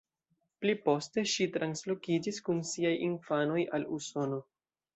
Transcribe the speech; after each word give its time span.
Pli 0.63 0.73
poste, 0.85 1.23
ŝi 1.33 1.47
translokiĝis 1.57 2.41
kun 2.49 2.63
siaj 2.73 2.97
infanoj 3.11 3.63
al 3.79 3.89
Usono. 4.01 4.45